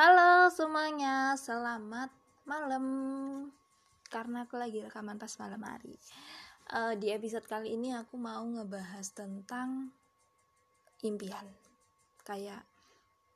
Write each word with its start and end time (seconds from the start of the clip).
Halo 0.00 0.48
semuanya, 0.48 1.36
selamat 1.36 2.08
malam. 2.48 2.84
Karena 4.08 4.48
aku 4.48 4.56
lagi 4.56 4.80
rekaman 4.80 5.20
pas 5.20 5.28
malam 5.36 5.60
hari. 5.60 5.92
Uh, 6.72 6.96
di 6.96 7.12
episode 7.12 7.44
kali 7.44 7.76
ini 7.76 7.92
aku 7.92 8.16
mau 8.16 8.40
ngebahas 8.40 9.04
tentang 9.12 9.92
impian. 11.04 11.44
Kayak 12.24 12.64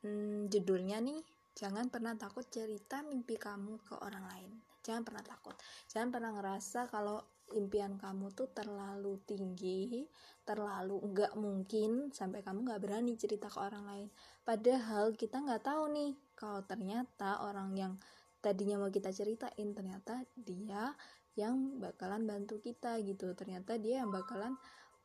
hmm, 0.01 0.49
judulnya 0.49 1.05
nih, 1.05 1.21
jangan 1.53 1.85
pernah 1.93 2.17
takut 2.17 2.49
cerita 2.49 3.05
mimpi 3.05 3.37
kamu 3.37 3.85
ke 3.85 4.01
orang 4.01 4.25
lain. 4.25 4.49
Jangan 4.81 5.05
pernah 5.05 5.21
takut. 5.21 5.53
Jangan 5.93 6.09
pernah 6.09 6.33
ngerasa 6.33 6.89
kalau 6.89 7.21
impian 7.53 7.93
kamu 8.01 8.33
tuh 8.33 8.49
terlalu 8.49 9.21
tinggi, 9.29 10.01
terlalu 10.41 10.97
nggak 11.13 11.37
mungkin 11.37 12.09
sampai 12.09 12.41
kamu 12.41 12.65
nggak 12.73 12.81
berani 12.81 13.13
cerita 13.21 13.53
ke 13.53 13.61
orang 13.61 13.85
lain. 13.85 14.09
Padahal 14.41 15.13
kita 15.13 15.45
nggak 15.45 15.61
tahu 15.61 15.93
nih 15.93 16.24
kalau 16.35 16.61
ternyata 16.67 17.41
orang 17.41 17.73
yang 17.73 17.93
tadinya 18.43 18.77
mau 18.77 18.91
kita 18.93 19.09
ceritain 19.09 19.73
ternyata 19.73 20.21
dia 20.37 20.93
yang 21.35 21.81
bakalan 21.81 22.23
bantu 22.27 22.61
kita 22.61 22.99
gitu. 23.01 23.33
Ternyata 23.33 23.75
dia 23.81 24.03
yang 24.05 24.13
bakalan 24.13 24.55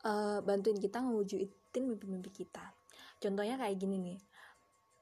uh, 0.04 0.44
bantuin 0.44 0.78
kita 0.78 1.00
ngewujudin 1.00 1.82
mimpi-mimpi 1.86 2.30
kita. 2.30 2.62
Contohnya 3.22 3.56
kayak 3.56 3.78
gini 3.80 3.96
nih 3.98 4.20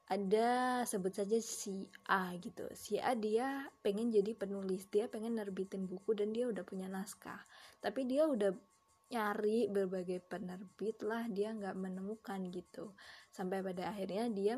ada 0.09 0.83
sebut 0.89 1.13
saja 1.13 1.37
si 1.37 1.85
A 2.09 2.33
gitu 2.41 2.65
si 2.73 2.97
A 2.97 3.13
dia 3.13 3.69
pengen 3.85 4.09
jadi 4.09 4.33
penulis 4.33 4.89
dia 4.89 5.05
pengen 5.05 5.37
nerbitin 5.37 5.85
buku 5.85 6.17
dan 6.17 6.33
dia 6.33 6.49
udah 6.49 6.65
punya 6.65 6.89
naskah 6.89 7.37
tapi 7.85 8.09
dia 8.09 8.25
udah 8.25 8.57
nyari 9.09 9.69
berbagai 9.73 10.21
penerbit 10.21 11.01
lah 11.01 11.25
dia 11.29 11.53
nggak 11.57 11.77
menemukan 11.77 12.41
gitu. 12.53 12.93
Sampai 13.33 13.65
pada 13.65 13.93
akhirnya 13.93 14.29
dia 14.29 14.55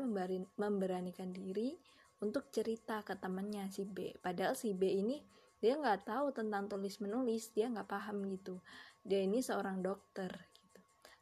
memberanikan 0.59 1.31
diri 1.31 1.79
untuk 2.21 2.51
cerita 2.51 3.01
ke 3.01 3.15
temannya 3.15 3.71
si 3.71 3.87
B. 3.87 4.15
Padahal 4.19 4.53
si 4.53 4.75
B 4.75 4.91
ini 4.91 5.23
dia 5.63 5.77
nggak 5.77 6.09
tahu 6.09 6.35
tentang 6.35 6.67
tulis 6.67 6.99
menulis 6.99 7.53
dia 7.55 7.71
nggak 7.71 7.87
paham 7.87 8.27
gitu. 8.27 8.59
Dia 9.01 9.23
ini 9.23 9.39
seorang 9.39 9.79
dokter 9.79 10.29
gitu. 10.51 10.79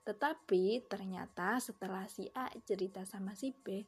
Tetapi 0.09 0.89
ternyata 0.89 1.61
setelah 1.61 2.09
si 2.09 2.27
A 2.33 2.49
cerita 2.65 3.05
sama 3.05 3.37
si 3.37 3.53
B 3.53 3.85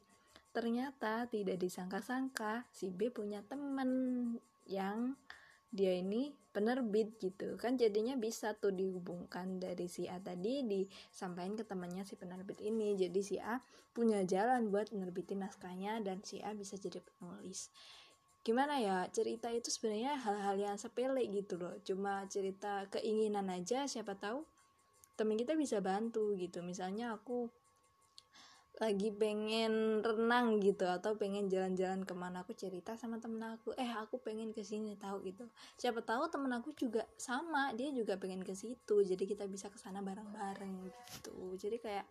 ternyata 0.52 1.24
tidak 1.32 1.56
disangka-sangka 1.56 2.68
si 2.76 2.92
B 2.92 3.08
punya 3.08 3.40
temen 3.40 3.90
yang 4.68 5.16
dia 5.72 5.96
ini 5.96 6.36
penerbit 6.52 7.16
gitu. 7.16 7.56
Kan 7.56 7.80
jadinya 7.80 8.12
bisa 8.14 8.52
tuh 8.52 8.76
dihubungkan 8.76 9.56
dari 9.56 9.88
si 9.88 10.04
A 10.04 10.20
tadi 10.20 10.62
disampaikan 10.68 11.56
ke 11.56 11.64
temannya 11.64 12.04
si 12.04 12.14
penerbit 12.14 12.60
ini. 12.60 12.92
Jadi 12.94 13.20
si 13.24 13.36
A 13.40 13.58
punya 13.96 14.20
jalan 14.28 14.68
buat 14.68 14.92
menerbitin 14.92 15.40
naskahnya 15.40 16.04
dan 16.04 16.20
si 16.20 16.44
A 16.44 16.52
bisa 16.52 16.76
jadi 16.76 17.00
penulis. 17.00 17.72
Gimana 18.44 18.78
ya 18.84 19.08
cerita 19.08 19.48
itu 19.48 19.72
sebenarnya 19.72 20.20
hal-hal 20.20 20.60
yang 20.60 20.76
sepele 20.76 21.24
gitu 21.32 21.56
loh. 21.56 21.72
Cuma 21.88 22.28
cerita 22.28 22.84
keinginan 22.92 23.48
aja 23.48 23.88
siapa 23.88 24.12
tahu 24.20 24.44
temen 25.16 25.40
kita 25.40 25.56
bisa 25.56 25.80
bantu 25.80 26.36
gitu. 26.36 26.60
Misalnya 26.60 27.16
aku 27.16 27.48
lagi 28.80 29.12
pengen 29.12 30.00
renang 30.00 30.56
gitu 30.64 30.88
atau 30.88 31.12
pengen 31.20 31.52
jalan-jalan 31.52 32.08
ke 32.08 32.14
mana 32.16 32.40
aku 32.40 32.56
cerita 32.56 32.96
sama 32.96 33.20
temen 33.20 33.44
aku 33.44 33.76
eh 33.76 33.92
aku 33.92 34.16
pengen 34.24 34.56
ke 34.56 34.64
sini 34.64 34.96
tahu 34.96 35.20
gitu. 35.28 35.44
Siapa 35.76 36.00
tahu 36.00 36.32
temen 36.32 36.48
aku 36.56 36.72
juga 36.72 37.04
sama 37.20 37.76
dia 37.76 37.92
juga 37.92 38.16
pengen 38.16 38.40
ke 38.40 38.56
situ 38.56 39.04
jadi 39.04 39.20
kita 39.28 39.44
bisa 39.44 39.68
ke 39.68 39.76
sana 39.76 40.00
bareng-bareng 40.00 40.88
gitu. 40.88 41.36
Jadi 41.60 41.76
kayak 41.84 42.06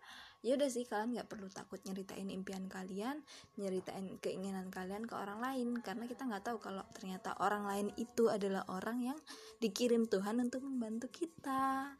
ya 0.46 0.54
udah 0.54 0.70
sih 0.70 0.86
kalian 0.86 1.18
nggak 1.18 1.30
perlu 1.34 1.50
takut 1.50 1.82
nyeritain 1.82 2.30
impian 2.30 2.70
kalian 2.70 3.22
nyeritain 3.58 4.22
keinginan 4.22 4.70
kalian 4.70 5.06
ke 5.10 5.14
orang 5.18 5.42
lain 5.42 5.82
karena 5.82 6.06
kita 6.06 6.30
nggak 6.30 6.46
tahu 6.46 6.58
kalau 6.62 6.86
ternyata 6.94 7.38
orang 7.42 7.66
lain 7.66 7.88
itu 7.98 8.30
adalah 8.30 8.66
orang 8.70 9.02
yang 9.02 9.18
dikirim 9.58 10.06
Tuhan 10.06 10.38
untuk 10.38 10.62
membantu 10.62 11.10
kita. 11.10 11.98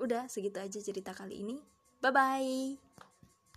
Udah 0.00 0.28
segitu 0.32 0.64
aja 0.64 0.80
cerita 0.80 1.12
kali 1.12 1.44
ini. 1.44 1.56
Bye 2.00 2.12
bye 2.12 3.15